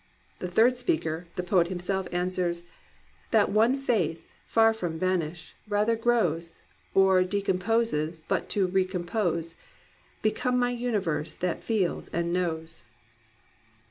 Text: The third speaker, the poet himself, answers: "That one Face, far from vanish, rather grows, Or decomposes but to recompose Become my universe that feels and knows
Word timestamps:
The 0.39 0.47
third 0.47 0.79
speaker, 0.79 1.27
the 1.35 1.43
poet 1.43 1.67
himself, 1.67 2.07
answers: 2.11 2.63
"That 3.29 3.51
one 3.51 3.77
Face, 3.77 4.33
far 4.47 4.73
from 4.73 4.97
vanish, 4.97 5.53
rather 5.69 5.95
grows, 5.95 6.59
Or 6.95 7.21
decomposes 7.23 8.19
but 8.19 8.49
to 8.49 8.65
recompose 8.65 9.57
Become 10.23 10.57
my 10.57 10.71
universe 10.71 11.35
that 11.35 11.63
feels 11.63 12.07
and 12.07 12.33
knows 12.33 12.81